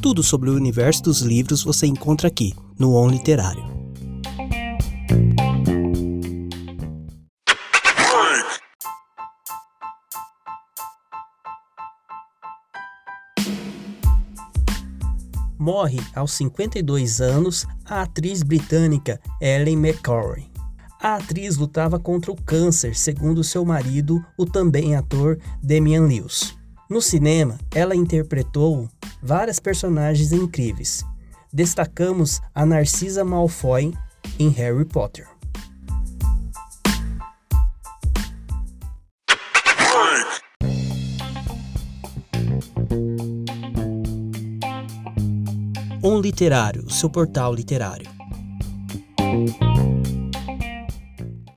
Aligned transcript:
Tudo 0.00 0.22
sobre 0.22 0.48
o 0.48 0.54
universo 0.54 1.02
dos 1.02 1.22
livros 1.22 1.64
você 1.64 1.84
encontra 1.84 2.28
aqui, 2.28 2.54
no 2.78 2.94
On 2.94 3.08
Literário. 3.08 3.64
Morre 15.58 15.98
aos 16.14 16.32
52 16.32 17.20
anos 17.20 17.66
a 17.84 18.02
atriz 18.02 18.44
britânica 18.44 19.20
Ellen 19.40 19.76
McCoy. 19.76 20.46
A 21.02 21.16
atriz 21.16 21.56
lutava 21.56 21.98
contra 21.98 22.30
o 22.30 22.40
câncer, 22.40 22.94
segundo 22.94 23.42
seu 23.42 23.64
marido, 23.64 24.24
o 24.38 24.46
também 24.46 24.94
ator 24.94 25.38
Damian 25.60 26.06
Lewis. 26.06 26.56
No 26.88 27.02
cinema, 27.02 27.58
ela 27.74 27.94
interpretou 27.94 28.88
várias 29.22 29.58
personagens 29.58 30.32
incríveis. 30.32 31.04
Destacamos 31.52 32.40
a 32.54 32.66
Narcisa 32.66 33.24
Malfoy 33.24 33.94
em 34.38 34.48
Harry 34.50 34.84
Potter. 34.84 35.26
Um 46.02 46.20
Literário, 46.20 46.88
seu 46.90 47.10
portal 47.10 47.52
literário. 47.52 48.08